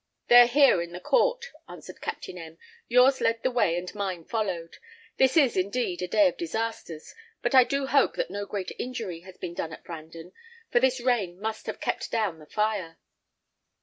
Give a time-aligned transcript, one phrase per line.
[0.29, 2.57] "They are here in the court," answered Captain M.
[2.87, 4.77] "Yours led the way, and mine followed.
[5.17, 9.19] This is, indeed, a day of disasters; but I do hope that no great injury
[9.19, 10.31] has been done at Brandon,
[10.71, 12.97] for this rain must have kept down the fire."